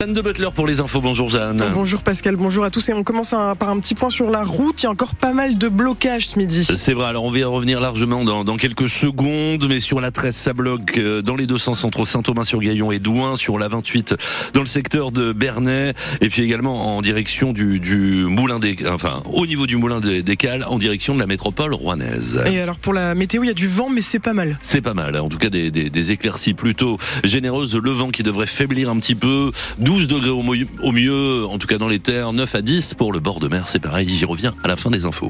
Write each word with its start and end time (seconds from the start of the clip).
Jeanne 0.00 0.14
de 0.14 0.20
Butler 0.20 0.50
pour 0.54 0.68
les 0.68 0.78
infos. 0.78 1.00
Bonjour 1.00 1.28
Jeanne. 1.28 1.60
Bonjour 1.74 2.02
Pascal, 2.02 2.36
bonjour 2.36 2.62
à 2.62 2.70
tous 2.70 2.88
et 2.88 2.92
on 2.92 3.02
commence 3.02 3.30
par 3.30 3.68
un 3.68 3.80
petit 3.80 3.96
point 3.96 4.10
sur 4.10 4.30
la 4.30 4.44
route. 4.44 4.80
Il 4.80 4.84
y 4.84 4.86
a 4.86 4.90
encore 4.90 5.16
pas 5.16 5.32
mal 5.32 5.58
de 5.58 5.66
blocages 5.66 6.28
ce 6.28 6.38
midi. 6.38 6.62
C'est 6.62 6.92
vrai, 6.92 7.06
alors 7.06 7.24
on 7.24 7.32
va 7.32 7.38
y 7.40 7.42
revenir 7.42 7.80
largement 7.80 8.22
dans, 8.22 8.56
quelques 8.56 8.88
secondes, 8.88 9.66
mais 9.68 9.80
sur 9.80 10.00
la 10.00 10.12
13 10.12 10.36
ça 10.36 10.52
bloque 10.52 10.98
euh, 10.98 11.20
dans 11.20 11.34
les 11.34 11.48
deux 11.48 11.58
sens 11.58 11.82
entre 11.82 12.04
Saint-Aubin-sur-Gaillon 12.04 12.92
et 12.92 13.00
Douin, 13.00 13.34
sur 13.34 13.58
la 13.58 13.66
28 13.66 14.14
dans 14.54 14.60
le 14.60 14.66
secteur 14.66 15.10
de 15.10 15.32
Bernay, 15.32 15.94
et 16.20 16.28
puis 16.28 16.42
également 16.42 16.96
en 16.96 17.02
direction 17.02 17.52
du, 17.52 18.24
moulin 18.28 18.60
des, 18.60 18.76
enfin 18.88 19.20
au 19.24 19.48
niveau 19.48 19.66
du 19.66 19.78
moulin 19.78 19.98
des, 19.98 20.22
des 20.22 20.36
Cales, 20.36 20.62
en 20.68 20.78
direction 20.78 21.16
de 21.16 21.18
la 21.18 21.26
métropole 21.26 21.74
rouennaise. 21.74 22.40
Et 22.46 22.60
alors 22.60 22.78
pour 22.78 22.92
la 22.92 23.16
météo, 23.16 23.42
il 23.42 23.48
y 23.48 23.50
a 23.50 23.54
du 23.54 23.66
vent, 23.66 23.90
mais 23.90 24.02
c'est 24.02 24.20
pas 24.20 24.32
mal. 24.32 24.60
C'est 24.62 24.80
pas 24.80 24.94
mal, 24.94 25.16
en 25.16 25.28
tout 25.28 25.38
cas 25.38 25.48
des, 25.48 25.72
des 25.72 26.12
éclaircies 26.12 26.54
plutôt 26.54 26.98
généreuses, 27.24 27.74
le 27.74 27.90
vent 27.90 28.10
qui 28.10 28.22
devrait 28.22 28.46
faiblir 28.46 28.90
un 28.90 29.00
petit 29.00 29.16
peu. 29.16 29.50
12 29.88 30.06
degrés 30.06 30.28
au, 30.28 30.92
mieux, 30.92 31.46
en 31.46 31.56
tout 31.56 31.66
cas 31.66 31.78
dans 31.78 31.88
les 31.88 31.98
terres, 31.98 32.34
9 32.34 32.54
à 32.54 32.60
10 32.60 32.92
pour 32.92 33.10
le 33.10 33.20
bord 33.20 33.40
de 33.40 33.48
mer, 33.48 33.68
c'est 33.68 33.78
pareil, 33.78 34.06
j'y 34.06 34.26
reviens 34.26 34.54
à 34.62 34.68
la 34.68 34.76
fin 34.76 34.90
des 34.90 35.06
infos. 35.06 35.28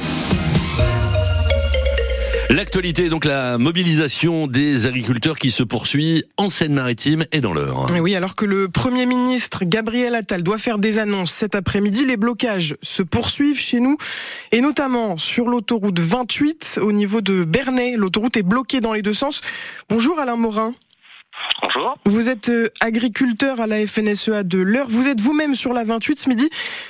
L'actualité, 2.50 3.08
donc 3.08 3.24
la 3.24 3.56
mobilisation 3.56 4.48
des 4.48 4.86
agriculteurs 4.86 5.38
qui 5.38 5.52
se 5.52 5.62
poursuit 5.62 6.24
en 6.38 6.48
Seine-Maritime 6.48 7.24
et 7.30 7.40
dans 7.40 7.52
l'heure. 7.52 7.86
Oui, 8.00 8.16
alors 8.16 8.34
que 8.34 8.46
le 8.46 8.68
Premier 8.68 9.06
ministre 9.06 9.60
Gabriel 9.64 10.16
Attal 10.16 10.42
doit 10.42 10.58
faire 10.58 10.78
des 10.78 10.98
annonces 10.98 11.30
cet 11.30 11.54
après-midi, 11.54 12.04
les 12.04 12.16
blocages 12.16 12.76
se 12.82 13.04
poursuivent 13.04 13.60
chez 13.60 13.78
nous 13.78 13.96
et 14.50 14.60
notamment 14.60 15.18
sur 15.18 15.46
l'autoroute 15.46 16.00
28 16.00 16.80
au 16.82 16.90
niveau 16.90 17.20
de 17.20 17.44
Bernay. 17.44 17.94
L'autoroute 17.96 18.36
est 18.36 18.42
bloquée 18.42 18.80
dans 18.80 18.92
les 18.92 19.02
deux 19.02 19.14
sens. 19.14 19.40
Bonjour 19.88 20.18
Alain 20.18 20.34
Morin. 20.34 20.74
Bonjour. 21.62 21.96
Vous 22.04 22.28
êtes 22.28 22.48
euh, 22.48 22.68
agriculteur 22.80 23.60
à 23.60 23.66
la 23.66 23.86
FNSEA 23.86 24.42
de 24.42 24.58
l'Eure. 24.58 24.86
Vous 24.88 25.08
êtes 25.08 25.20
vous-même 25.20 25.54
sur 25.54 25.72
la 25.72 25.84
28 25.84 26.20
ce 26.20 26.28
midi. 26.28 26.48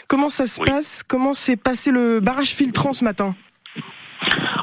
Comment 0.08 0.28
ça 0.28 0.46
se 0.46 0.60
passe? 0.60 1.02
Comment 1.02 1.32
s'est 1.32 1.56
passé 1.56 1.90
le 1.90 2.20
barrage 2.20 2.48
filtrant 2.48 2.92
ce 2.92 3.04
matin? 3.04 3.34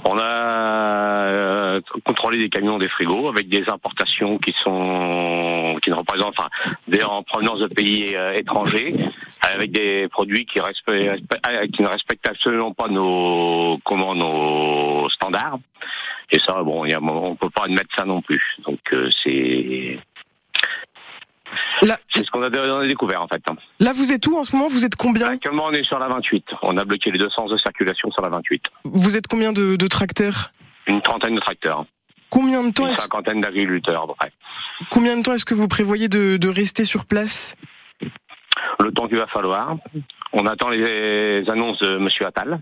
On 0.04 0.18
a 0.18 0.24
euh, 0.24 1.82
contrôlé 2.06 2.38
des 2.38 2.50
camions 2.50 2.78
des 2.78 2.90
frigos 2.90 3.28
avec 3.28 3.50
des 3.50 3.68
importations 3.70 4.38
qui 4.38 4.54
sont 4.64 5.78
qui 5.82 5.90
ne 5.90 5.96
représentent 5.96 6.36
enfin 6.38 6.50
des 6.88 7.04
en 7.04 7.24
provenance 7.24 7.60
de 7.60 7.68
pays 7.68 8.16
euh, 8.16 8.34
étrangers 8.34 8.96
avec 9.42 9.72
des 9.72 10.08
produits 10.10 10.46
qui, 10.46 10.60
qui 10.60 11.82
ne 11.82 11.88
respectent 11.88 12.28
absolument 12.28 12.72
pas 12.72 12.88
nos 12.88 13.80
comment 13.84 14.14
nos 14.14 15.10
standards. 15.10 15.60
Et 16.32 16.40
ça, 16.40 16.64
bon, 16.64 16.86
y 16.86 16.94
a, 16.94 17.02
on 17.02 17.36
peut 17.36 17.50
pas 17.50 17.66
admettre 17.66 17.94
ça 17.96 18.06
non 18.06 18.22
plus. 18.22 18.44
Donc 18.66 18.80
euh, 18.94 19.10
c'est 19.24 20.00
c'est 22.14 22.26
ce 22.26 22.32
qu'on 22.32 22.42
a, 22.44 22.88
découvert 22.88 23.22
en 23.22 23.28
fait. 23.28 23.42
Là, 23.80 23.92
vous 23.94 24.12
êtes 24.12 24.26
où 24.28 24.38
en 24.38 24.44
ce 24.44 24.56
moment? 24.56 24.68
Vous 24.68 24.86
êtes 24.86 24.96
combien? 24.96 25.30
Actuellement, 25.30 25.66
on 25.66 25.72
est 25.72 25.84
sur 25.84 26.00
la 26.00 26.08
28. 26.08 26.46
On 26.62 26.78
a 26.78 26.86
bloqué 26.86 27.12
les 27.12 27.20
deux 27.20 27.30
sens 27.30 27.52
de 27.52 27.58
circulation 27.58 28.12
sur 28.12 28.22
la 28.22 28.30
28. 28.30 28.64
Vous 28.86 29.18
êtes 29.18 29.28
combien 29.28 29.54
de, 29.54 29.88
tracteurs? 29.88 30.52
Une 30.88 31.02
trentaine 31.02 31.36
de 31.36 31.40
tracteurs. 31.40 31.86
Combien 32.30 32.64
de 32.64 32.72
temps 32.72 32.88
Une 32.88 32.94
cinquantaine 32.94 33.42
d'agriculteurs, 33.42 34.16
à 34.20 34.28
Combien 34.90 35.18
de 35.18 35.24
temps 35.24 35.34
est-ce 35.34 35.46
que 35.46 35.54
vous 35.54 35.68
prévoyez 35.68 36.08
de, 36.08 36.48
rester 36.48 36.86
sur 36.86 37.06
place? 37.06 37.56
Le 38.80 38.92
temps 38.92 39.08
qu'il 39.08 39.18
va 39.18 39.28
falloir. 39.28 39.78
On 40.34 40.46
attend 40.48 40.70
les 40.70 41.44
annonces 41.50 41.80
de 41.80 41.98
M. 41.98 42.10
Attal. 42.26 42.60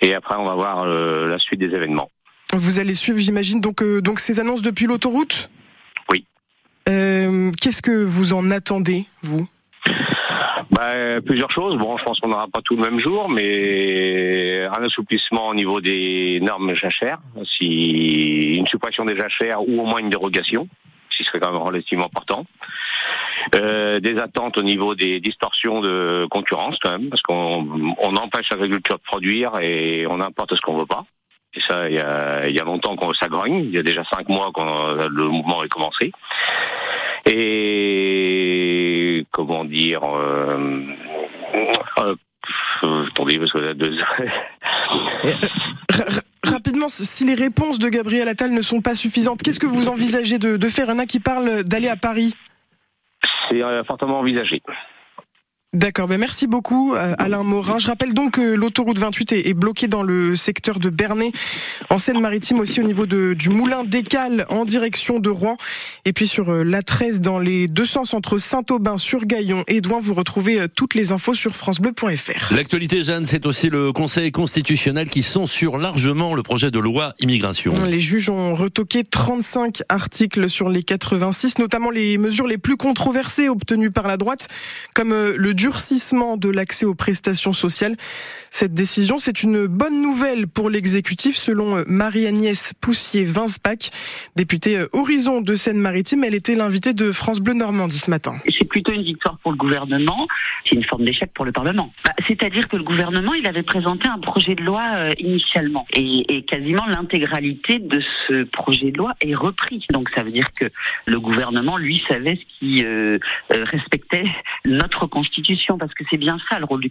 Et 0.00 0.14
après, 0.14 0.36
on 0.36 0.44
va 0.44 0.54
voir 0.54 0.84
euh, 0.84 1.26
la 1.26 1.38
suite 1.38 1.60
des 1.60 1.74
événements. 1.74 2.10
Vous 2.54 2.80
allez 2.80 2.94
suivre, 2.94 3.18
j'imagine, 3.18 3.60
donc, 3.60 3.82
euh, 3.82 4.00
donc 4.00 4.20
ces 4.20 4.40
annonces 4.40 4.62
depuis 4.62 4.86
l'autoroute? 4.86 5.50
Oui. 6.10 6.24
Euh, 6.88 7.52
qu'est-ce 7.60 7.82
que 7.82 8.04
vous 8.04 8.32
en 8.32 8.50
attendez, 8.50 9.06
vous? 9.22 9.46
Bah, 10.70 11.20
plusieurs 11.24 11.50
choses. 11.50 11.76
Bon, 11.76 11.96
je 11.98 12.04
pense 12.04 12.20
qu'on 12.20 12.28
n'aura 12.28 12.48
pas 12.48 12.62
tout 12.62 12.76
le 12.76 12.82
même 12.82 13.00
jour, 13.00 13.28
mais 13.28 14.64
un 14.64 14.82
assouplissement 14.82 15.48
au 15.48 15.54
niveau 15.54 15.80
des 15.80 16.40
normes 16.40 16.74
jachères, 16.74 17.18
si 17.44 18.54
une 18.56 18.66
suppression 18.66 19.04
des 19.04 19.16
jachères 19.16 19.60
ou 19.68 19.80
au 19.80 19.84
moins 19.84 19.98
une 19.98 20.10
dérogation, 20.10 20.68
ce 21.10 21.18
qui 21.18 21.24
serait 21.24 21.40
quand 21.40 21.52
même 21.52 21.60
relativement 21.60 22.06
important. 22.06 22.46
Euh, 23.54 24.00
des 24.00 24.18
attentes 24.18 24.58
au 24.58 24.62
niveau 24.62 24.94
des 24.94 25.20
distorsions 25.20 25.80
de 25.80 26.26
concurrence 26.30 26.76
quand 26.80 26.90
même, 26.90 27.08
parce 27.08 27.22
qu'on 27.22 28.16
empêche 28.16 28.50
l'agriculture 28.50 28.96
de 28.96 29.02
produire 29.02 29.58
et 29.60 30.06
on 30.08 30.20
importe 30.20 30.54
ce 30.54 30.60
qu'on 30.60 30.78
veut 30.78 30.86
pas. 30.86 31.04
Et 31.58 31.60
ça, 31.66 31.88
il 31.88 31.96
y 31.96 31.98
a, 31.98 32.46
il 32.46 32.54
y 32.54 32.60
a 32.60 32.64
longtemps 32.64 32.94
qu'on 32.94 33.12
ça 33.14 33.26
grogne. 33.26 33.64
Il 33.64 33.70
y 33.70 33.78
a 33.78 33.82
déjà 33.82 34.04
cinq 34.04 34.28
mois 34.28 34.52
que 34.54 35.08
le 35.08 35.24
mouvement 35.24 35.64
est 35.64 35.68
commencé. 35.68 36.12
Et 37.26 39.26
comment 39.32 39.64
dire 39.64 40.04
euh, 40.04 40.84
euh, 41.98 42.14
attendez, 43.08 43.38
parce 43.38 43.50
que 43.50 43.58
là, 43.58 43.74
deux... 43.74 43.98
Euh, 43.98 44.28
rapidement, 46.44 46.86
si 46.88 47.24
les 47.24 47.34
réponses 47.34 47.80
de 47.80 47.88
Gabriel 47.88 48.28
Attal 48.28 48.52
ne 48.52 48.62
sont 48.62 48.80
pas 48.80 48.94
suffisantes, 48.94 49.42
qu'est-ce 49.42 49.58
que 49.58 49.66
vous 49.66 49.88
envisagez 49.88 50.38
de, 50.38 50.56
de 50.56 50.68
faire? 50.68 50.84
Il 50.86 50.90
y 50.90 50.92
en 50.92 51.00
a 51.00 51.06
qui 51.06 51.18
parlent 51.18 51.64
d'aller 51.64 51.88
à 51.88 51.96
Paris. 51.96 52.34
C'est 53.48 53.60
fortement 53.84 54.20
envisagé. 54.20 54.62
D'accord, 55.74 56.08
ben 56.08 56.18
merci 56.18 56.46
beaucoup 56.46 56.94
euh, 56.94 57.14
Alain 57.18 57.42
Morin. 57.42 57.76
Je 57.76 57.88
rappelle 57.88 58.14
donc 58.14 58.36
que 58.36 58.54
l'autoroute 58.54 58.98
28 58.98 59.32
est, 59.32 59.52
bloquée 59.52 59.86
dans 59.86 60.02
le 60.02 60.34
secteur 60.34 60.78
de 60.78 60.88
Bernay, 60.88 61.30
en 61.90 61.98
Seine-Maritime 61.98 62.58
aussi 62.60 62.80
au 62.80 62.84
niveau 62.84 63.04
de, 63.04 63.34
du 63.34 63.50
moulin 63.50 63.84
d'Écale 63.84 64.46
en 64.48 64.64
direction 64.64 65.20
de 65.20 65.28
Rouen. 65.28 65.58
Et 66.06 66.14
puis 66.14 66.26
sur 66.26 66.48
euh, 66.48 66.62
la 66.62 66.82
13 66.82 67.20
dans 67.20 67.38
les 67.38 67.68
deux 67.68 67.84
sens 67.84 68.14
entre 68.14 68.38
Saint-Aubin, 68.38 68.96
sur 68.96 69.26
Gaillon 69.26 69.62
et 69.68 69.82
Douin, 69.82 69.98
vous 70.00 70.14
retrouvez 70.14 70.58
euh, 70.58 70.68
toutes 70.74 70.94
les 70.94 71.12
infos 71.12 71.34
sur 71.34 71.54
francebleu.fr. 71.54 72.54
L'actualité 72.54 73.04
Jeanne, 73.04 73.26
c'est 73.26 73.44
aussi 73.44 73.68
le 73.68 73.92
Conseil 73.92 74.32
constitutionnel 74.32 75.10
qui 75.10 75.22
censure 75.22 75.76
largement 75.76 76.34
le 76.34 76.42
projet 76.42 76.70
de 76.70 76.78
loi 76.78 77.12
immigration. 77.20 77.74
Les 77.84 78.00
juges 78.00 78.30
ont 78.30 78.54
retoqué 78.54 79.04
35 79.04 79.82
articles 79.90 80.48
sur 80.48 80.70
les 80.70 80.82
86, 80.82 81.58
notamment 81.58 81.90
les 81.90 82.16
mesures 82.16 82.46
les 82.46 82.56
plus 82.56 82.78
controversées 82.78 83.50
obtenues 83.50 83.90
par 83.90 84.08
la 84.08 84.16
droite, 84.16 84.48
comme 84.94 85.10
le 85.10 85.57
durcissement 85.58 86.36
de 86.36 86.48
l'accès 86.48 86.86
aux 86.86 86.94
prestations 86.94 87.52
sociales. 87.52 87.96
Cette 88.50 88.74
décision, 88.74 89.18
c'est 89.18 89.42
une 89.42 89.66
bonne 89.66 90.00
nouvelle 90.00 90.46
pour 90.46 90.70
l'exécutif, 90.70 91.36
selon 91.36 91.82
Marie-Agnès 91.88 92.72
Poussier-Vinsbach, 92.80 93.90
députée 94.36 94.78
euh, 94.78 94.86
Horizon 94.92 95.40
de 95.40 95.56
Seine-Maritime. 95.56 96.22
Elle 96.22 96.36
était 96.36 96.54
l'invitée 96.54 96.94
de 96.94 97.10
France 97.10 97.40
Bleu 97.40 97.54
Normandie 97.54 97.98
ce 97.98 98.08
matin. 98.08 98.38
C'est 98.56 98.68
plutôt 98.68 98.92
une 98.92 99.02
victoire 99.02 99.36
pour 99.38 99.50
le 99.50 99.56
gouvernement, 99.56 100.28
c'est 100.64 100.76
une 100.76 100.84
forme 100.84 101.04
d'échec 101.04 101.32
pour 101.34 101.44
le 101.44 101.50
Parlement. 101.50 101.90
Bah, 102.04 102.12
c'est-à-dire 102.28 102.68
que 102.68 102.76
le 102.76 102.84
gouvernement, 102.84 103.34
il 103.34 103.46
avait 103.46 103.64
présenté 103.64 104.06
un 104.06 104.18
projet 104.18 104.54
de 104.54 104.62
loi 104.62 104.82
euh, 104.96 105.12
initialement, 105.18 105.86
et, 105.92 106.44
quasiment 106.46 106.86
l'intégralité 106.86 107.80
de 107.80 108.00
ce 108.28 108.44
projet 108.44 108.92
de 108.92 108.98
loi 108.98 109.12
est 109.20 109.34
repris. 109.34 109.86
Donc 109.90 110.08
ça 110.14 110.22
veut 110.22 110.30
dire 110.30 110.52
que 110.52 110.66
le 111.06 111.18
gouvernement, 111.18 111.76
lui, 111.76 112.00
savait 112.08 112.36
ce 112.36 112.58
qui 112.58 112.84
euh, 112.84 113.18
respectait 113.50 114.28
notre 114.64 115.06
constitution 115.06 115.47
parce 115.78 115.94
que 115.94 116.04
c'est 116.10 116.18
bien 116.18 116.38
ça 116.48 116.58
le 116.58 116.64
rôle 116.64 116.80
du, 116.80 116.90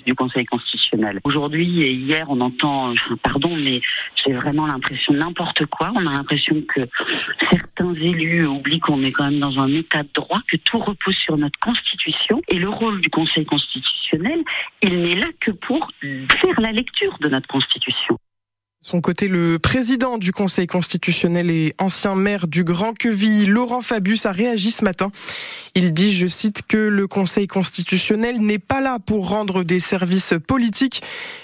du, 0.00 0.14
Conseil 0.14 0.44
constitutionnel. 0.44 1.20
Aujourd'hui 1.24 1.82
et 1.82 1.92
hier, 1.92 2.26
on 2.28 2.40
entend, 2.40 2.94
pardon, 3.22 3.54
mais 3.56 3.80
j'ai 4.14 4.32
vraiment 4.32 4.66
l'impression 4.66 5.12
n'importe 5.12 5.66
quoi. 5.66 5.92
On 5.94 6.06
a 6.06 6.12
l'impression 6.12 6.62
que 6.62 6.80
certains 7.50 7.92
élus 7.94 8.46
oublient 8.46 8.80
qu'on 8.80 9.02
est 9.02 9.12
quand 9.12 9.30
même 9.30 9.38
dans 9.38 9.58
un 9.60 9.68
état 9.68 10.02
de 10.02 10.08
droit, 10.14 10.40
que 10.48 10.56
tout 10.56 10.78
repose 10.78 11.14
sur 11.16 11.36
notre 11.36 11.58
Constitution. 11.60 12.40
Et 12.48 12.58
le 12.58 12.68
rôle 12.68 13.00
du 13.00 13.10
Conseil 13.10 13.44
constitutionnel, 13.44 14.42
il 14.82 15.00
n'est 15.00 15.16
là 15.16 15.28
que 15.40 15.50
pour 15.50 15.90
faire 16.02 16.60
la 16.60 16.72
lecture 16.72 17.16
de 17.20 17.28
notre 17.28 17.46
Constitution 17.46 18.18
son 18.86 19.00
côté, 19.00 19.26
le 19.26 19.58
président 19.58 20.16
du 20.16 20.30
Conseil 20.30 20.68
constitutionnel 20.68 21.50
et 21.50 21.74
ancien 21.78 22.14
maire 22.14 22.46
du 22.46 22.62
Grand 22.62 22.96
Queville, 22.96 23.50
Laurent 23.50 23.80
Fabius, 23.80 24.26
a 24.26 24.30
réagi 24.30 24.70
ce 24.70 24.84
matin. 24.84 25.10
Il 25.74 25.92
dit, 25.92 26.12
je 26.12 26.28
cite, 26.28 26.62
que 26.68 26.76
le 26.76 27.08
Conseil 27.08 27.48
constitutionnel 27.48 28.40
n'est 28.40 28.60
pas 28.60 28.80
là 28.80 29.00
pour 29.04 29.28
rendre 29.28 29.64
des 29.64 29.80
services 29.80 30.34
politiques, 30.46 31.02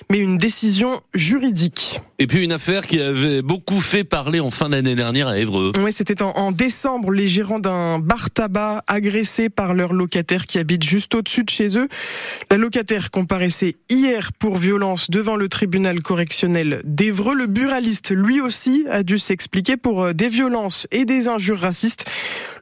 mais 0.08 0.20
une 0.20 0.38
décision 0.38 1.00
juridique. 1.14 2.00
Et 2.20 2.28
puis 2.28 2.44
une 2.44 2.52
affaire 2.52 2.86
qui 2.86 3.00
avait 3.00 3.42
beaucoup 3.42 3.80
fait 3.80 4.04
parler 4.04 4.38
en 4.38 4.52
fin 4.52 4.68
d'année 4.68 4.94
dernière 4.94 5.26
à 5.26 5.36
Évreux. 5.36 5.72
Oui, 5.80 5.90
c'était 5.92 6.22
en, 6.22 6.52
décembre, 6.52 7.10
les 7.10 7.26
gérants 7.26 7.58
d'un 7.58 7.98
bar 7.98 8.30
tabac 8.30 8.84
agressés 8.86 9.48
par 9.48 9.74
leur 9.74 9.92
locataire 9.92 10.46
qui 10.46 10.60
habite 10.60 10.84
juste 10.84 11.16
au-dessus 11.16 11.42
de 11.42 11.50
chez 11.50 11.76
eux. 11.76 11.88
La 12.52 12.56
locataire 12.56 13.10
comparaissait 13.10 13.74
hier 13.90 14.30
pour 14.38 14.56
violence 14.58 15.10
devant 15.10 15.34
le 15.34 15.48
tribunal 15.48 16.00
correctionnel 16.02 16.80
d'Évreux 16.84 17.31
le 17.34 17.46
buraliste, 17.46 18.10
lui 18.10 18.40
aussi, 18.40 18.84
a 18.90 19.02
dû 19.02 19.18
s'expliquer 19.18 19.76
pour 19.76 20.04
euh, 20.04 20.12
des 20.12 20.28
violences 20.28 20.86
et 20.90 21.04
des 21.04 21.28
injures 21.28 21.60
racistes. 21.60 22.06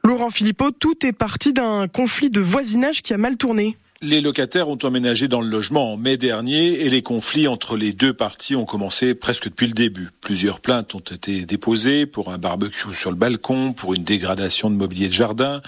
Laurent 0.03 0.29
Philippot, 0.29 0.71
tout 0.71 1.05
est 1.05 1.13
parti 1.13 1.53
d'un 1.53 1.87
conflit 1.87 2.29
de 2.29 2.39
voisinage 2.39 3.01
qui 3.01 3.13
a 3.13 3.17
mal 3.17 3.37
tourné. 3.37 3.77
Les 4.03 4.19
locataires 4.19 4.67
ont 4.67 4.79
emménagé 4.81 5.27
dans 5.27 5.41
le 5.41 5.47
logement 5.47 5.93
en 5.93 5.97
mai 5.97 6.17
dernier 6.17 6.85
et 6.85 6.89
les 6.89 7.03
conflits 7.03 7.47
entre 7.47 7.77
les 7.77 7.93
deux 7.93 8.13
parties 8.13 8.55
ont 8.55 8.65
commencé 8.65 9.13
presque 9.13 9.47
depuis 9.47 9.67
le 9.67 9.73
début. 9.73 10.09
Plusieurs 10.21 10.59
plaintes 10.59 10.95
ont 10.95 11.01
été 11.01 11.45
déposées 11.45 12.07
pour 12.07 12.31
un 12.33 12.39
barbecue 12.39 12.95
sur 12.95 13.11
le 13.11 13.15
balcon, 13.15 13.73
pour 13.73 13.93
une 13.93 14.03
dégradation 14.03 14.71
de 14.71 14.75
mobilier 14.75 15.07
de 15.07 15.13
jardin. 15.13 15.61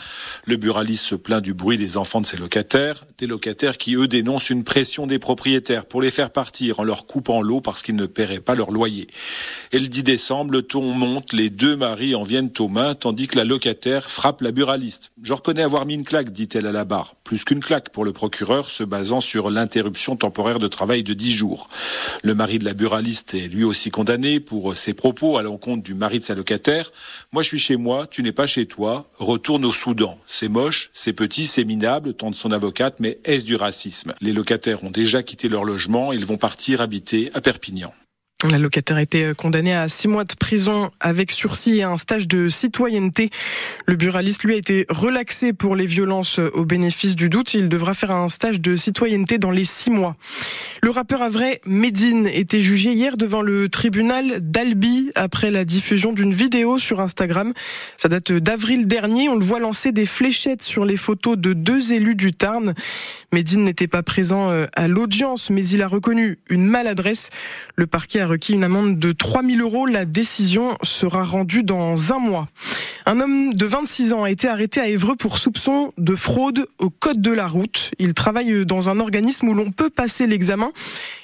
Le 0.46 0.58
buraliste 0.58 1.06
se 1.06 1.14
plaint 1.14 1.44
du 1.44 1.54
bruit 1.54 1.78
des 1.78 1.96
enfants 1.96 2.22
de 2.22 2.26
ses 2.26 2.38
locataires, 2.38 3.06
des 3.20 3.28
locataires 3.28 3.78
qui 3.78 3.94
eux 3.94 4.08
dénoncent 4.08 4.50
une 4.50 4.64
pression 4.64 5.06
des 5.06 5.20
propriétaires 5.20 5.86
pour 5.86 6.02
les 6.02 6.10
faire 6.10 6.32
partir 6.32 6.80
en 6.80 6.84
leur 6.84 7.06
coupant 7.06 7.44
l'eau 7.44 7.62
parce 7.62 7.84
qu'ils 7.84 7.96
ne 7.96 8.08
paieraient 8.08 8.40
pas 8.40 8.56
leur 8.56 8.72
loyer. 8.72 9.10
Et 9.74 9.78
le 9.78 9.88
10 9.88 10.02
décembre, 10.02 10.54
le 10.54 10.64
ton 10.64 10.82
monte, 10.82 11.34
les 11.34 11.52
deux 11.52 11.76
maris 11.76 12.16
en 12.16 12.24
viennent 12.24 12.50
aux 12.58 12.68
mains 12.68 12.96
tandis 12.96 13.28
que 13.28 13.36
la 13.36 13.44
locataire 13.44 14.10
frappe 14.10 14.42
la 14.42 14.52
buraliste. 14.52 15.12
Je 15.22 15.34
reconnais 15.34 15.62
avoir 15.62 15.86
mis 15.86 15.94
une 15.94 16.04
claque, 16.04 16.32
dit-elle 16.32 16.66
à 16.66 16.72
la 16.72 16.84
barre. 16.84 17.14
Plus 17.24 17.46
qu'une 17.46 17.60
claque 17.60 17.90
pour 17.90 18.06
le 18.06 18.12
procureur 18.24 18.70
se 18.70 18.86
basant 18.86 19.20
sur 19.20 19.52
l'interruption 19.52 20.16
temporaire 20.16 20.58
de 20.58 20.70
travail 20.70 21.04
de 21.04 21.14
dix 21.14 21.34
jours. 21.34 21.68
Le 22.22 22.34
mari 22.34 22.58
de 22.58 22.64
la 22.64 22.74
buraliste 22.74 23.34
est 23.34 23.50
lui 23.50 23.66
aussi 23.66 23.92
condamné 23.92 24.40
pour 24.40 24.78
ses 24.78 24.94
propos 24.94 25.38
à 25.38 25.44
l'encontre 25.44 25.84
du 25.84 25.94
mari 25.94 26.20
de 26.20 26.24
sa 26.24 26.34
locataire. 26.34 26.90
Moi 27.34 27.44
je 27.44 27.50
suis 27.50 27.60
chez 27.60 27.76
moi, 27.76 28.08
tu 28.10 28.24
n'es 28.24 28.32
pas 28.32 28.48
chez 28.48 28.66
toi, 28.66 29.10
retourne 29.18 29.66
au 29.66 29.74
Soudan. 29.74 30.18
C'est 30.26 30.48
moche, 30.48 30.90
c'est 30.94 31.12
petit, 31.12 31.46
c'est 31.46 31.66
minable, 31.66 32.14
tente 32.14 32.36
son 32.36 32.54
avocate, 32.54 32.96
mais 33.00 33.20
est-ce 33.26 33.44
du 33.44 33.58
racisme? 33.58 34.14
Les 34.22 34.32
locataires 34.32 34.86
ont 34.86 34.92
déjà 34.92 35.22
quitté 35.22 35.50
leur 35.50 35.66
logement, 35.66 36.14
ils 36.14 36.26
vont 36.26 36.38
partir 36.38 36.80
habiter 36.80 37.30
à 37.34 37.42
Perpignan. 37.42 37.94
La 38.50 38.58
locataire 38.58 38.98
a 38.98 39.02
été 39.02 39.32
condamnée 39.38 39.74
à 39.74 39.88
six 39.88 40.10
mois 40.10 40.26
de 40.26 40.36
prison 40.36 40.92
avec 41.00 41.32
sursis 41.32 41.78
et 41.78 41.84
un 41.84 41.98
stage 41.98 42.28
de 42.28 42.50
citoyenneté. 42.50 43.30
Le 43.86 43.96
buraliste, 43.96 44.44
lui, 44.44 44.56
a 44.56 44.58
été 44.58 44.86
relaxé 44.90 45.54
pour 45.54 45.78
les 45.78 45.86
violences 45.86 46.40
au 46.40 46.66
bénéfice 46.66 47.16
du 47.16 47.30
doute. 47.30 47.54
Il 47.54 47.70
devra 47.70 47.94
faire 47.94 48.12
un 48.12 48.28
stage 48.28 48.60
de 48.60 48.76
citoyenneté 48.76 49.38
dans 49.38 49.52
les 49.52 49.64
six 49.64 49.90
mois. 49.90 50.18
Le 50.82 50.90
rappeur 50.90 51.22
à 51.22 51.30
vrai 51.30 51.62
Medine 51.66 52.28
était 52.28 52.60
jugé 52.60 52.92
hier 52.92 53.16
devant 53.16 53.42
le 53.42 53.70
tribunal 53.70 54.40
d'Albi 54.42 55.12
après 55.16 55.50
la 55.50 55.64
diffusion 55.64 56.12
d'une 56.12 56.34
vidéo 56.34 56.78
sur 56.78 57.00
Instagram. 57.00 57.54
Ça 57.96 58.10
date 58.10 58.34
d'avril 58.34 58.88
dernier. 58.88 59.30
On 59.30 59.36
le 59.36 59.46
voit 59.46 59.60
lancer 59.60 59.94
des 59.94 60.06
fléchettes 60.06 60.64
sur 60.64 60.84
les 60.84 60.98
photos 60.98 61.38
de 61.38 61.54
deux 61.54 61.94
élus 61.94 62.16
du 62.16 62.34
Tarn. 62.34 62.74
Medine 63.32 63.64
n'était 63.64 63.88
pas 63.88 64.04
présent 64.04 64.50
euh, 64.50 64.66
à 64.76 64.90
l'audience, 64.90 65.50
mais 65.50 65.66
il 65.66 65.82
a 65.82 65.88
reconnu 65.88 66.40
une 66.50 66.66
maladresse. 66.66 67.30
Le 67.78 67.88
parquet 67.88 68.20
a 68.20 68.33
requis 68.34 68.54
une 68.54 68.64
amende 68.64 68.98
de 68.98 69.12
3000 69.12 69.62
euros. 69.62 69.86
La 69.86 70.06
décision 70.06 70.76
sera 70.82 71.24
rendue 71.24 71.64
dans 71.64 72.14
un 72.14 72.20
mois. 72.20 72.48
Un 73.06 73.20
homme 73.20 73.54
de 73.54 73.66
26 73.66 74.14
ans 74.14 74.24
a 74.24 74.32
été 74.32 74.48
arrêté 74.48 74.80
à 74.80 74.88
Évreux 74.88 75.16
pour 75.16 75.38
soupçon 75.38 75.94
de 75.98 76.16
fraude 76.16 76.68
au 76.80 76.90
code 76.90 77.22
de 77.22 77.32
la 77.32 77.48
route. 77.48 77.92
Il 78.00 78.14
travaille 78.14 78.66
dans 78.66 78.90
un 78.90 79.00
organisme 79.00 79.50
où 79.50 79.54
l'on 79.54 79.72
peut 79.72 79.90
passer 79.90 80.26
l'examen 80.26 80.72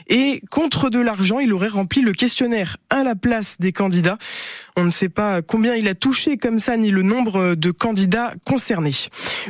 et 0.09 0.41
contre 0.49 0.89
de 0.89 0.99
l'argent, 0.99 1.39
il 1.39 1.53
aurait 1.53 1.67
rempli 1.67 2.01
le 2.01 2.13
questionnaire 2.13 2.77
à 2.89 3.03
la 3.03 3.13
place 3.15 3.57
des 3.59 3.71
candidats. 3.71 4.17
On 4.75 4.83
ne 4.83 4.89
sait 4.89 5.09
pas 5.09 5.41
combien 5.43 5.75
il 5.75 5.87
a 5.87 5.93
touché 5.93 6.37
comme 6.37 6.57
ça, 6.57 6.77
ni 6.77 6.89
le 6.89 7.03
nombre 7.03 7.53
de 7.53 7.71
candidats 7.71 8.33
concernés. 8.45 8.95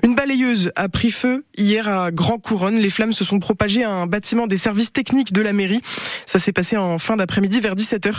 Une 0.03 0.15
balayeuse 0.15 0.71
a 0.75 0.89
pris 0.89 1.11
feu 1.11 1.45
hier 1.55 1.87
à 1.87 2.11
Grand 2.11 2.39
Couronne. 2.39 2.75
Les 2.75 2.89
flammes 2.89 3.13
se 3.13 3.23
sont 3.23 3.39
propagées 3.39 3.83
à 3.83 3.91
un 3.91 4.05
bâtiment 4.05 4.47
des 4.47 4.57
services 4.57 4.91
techniques 4.91 5.31
de 5.31 5.41
la 5.41 5.53
mairie. 5.53 5.79
Ça 6.25 6.39
s'est 6.39 6.51
passé 6.51 6.75
en 6.75 6.99
fin 6.99 7.15
d'après-midi 7.15 7.61
vers 7.61 7.75
17h. 7.75 8.15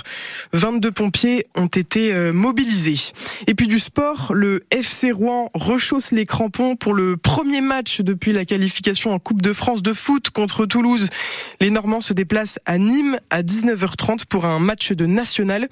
22 0.54 0.92
pompiers 0.92 1.46
ont 1.56 1.66
été 1.66 2.14
euh, 2.14 2.32
mobilisés. 2.32 3.12
Le 4.32 4.64
FC 4.70 5.12
Rouen 5.12 5.50
rechausse 5.54 6.10
les 6.12 6.24
crampons 6.24 6.76
pour 6.76 6.94
le 6.94 7.16
premier 7.16 7.60
match 7.60 8.00
depuis 8.00 8.32
la 8.32 8.44
qualification 8.44 9.12
en 9.12 9.18
Coupe 9.18 9.42
de 9.42 9.52
France 9.52 9.82
de 9.82 9.92
foot 9.92 10.30
contre 10.30 10.66
Toulouse. 10.66 11.08
Les 11.60 11.70
Normands 11.70 12.00
se 12.00 12.12
déplacent 12.12 12.58
à 12.64 12.78
Nîmes 12.78 13.18
à 13.30 13.42
19h30 13.42 14.24
pour 14.28 14.46
un 14.46 14.58
match 14.58 14.92
de 14.92 15.06
national. 15.06 15.68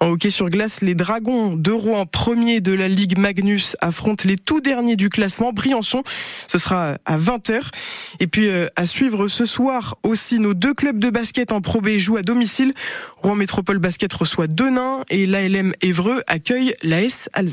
En 0.00 0.08
hockey 0.08 0.30
sur 0.30 0.48
glace, 0.48 0.80
les 0.80 0.94
Dragons 0.94 1.54
de 1.56 1.70
Rouen, 1.70 2.06
premier 2.06 2.60
de 2.60 2.72
la 2.72 2.88
Ligue 2.88 3.18
Magnus, 3.18 3.76
affrontent 3.80 4.24
les 4.26 4.36
tout 4.36 4.60
derniers 4.60 4.96
du 4.96 5.08
classement, 5.08 5.52
Briançon. 5.52 6.02
Ce 6.48 6.58
sera 6.58 6.96
à 7.04 7.18
20h. 7.18 7.60
Et 8.18 8.26
puis 8.26 8.48
euh, 8.48 8.66
à 8.76 8.86
suivre 8.86 9.28
ce 9.28 9.44
soir 9.44 9.96
aussi, 10.02 10.38
nos 10.38 10.54
deux 10.54 10.74
clubs 10.74 10.98
de 10.98 11.10
basket 11.10 11.52
en 11.52 11.60
Pro 11.60 11.80
B 11.80 11.98
jouent 11.98 12.16
à 12.16 12.22
domicile. 12.22 12.72
Rouen 13.18 13.36
Métropole 13.36 13.78
Basket 13.78 14.12
reçoit 14.12 14.46
Denain 14.46 15.04
et 15.08 15.26
l'ALM 15.26 15.72
Évreux 15.82 16.22
accueille 16.26 16.74
l'AS 16.82 17.28
Alsace. 17.32 17.48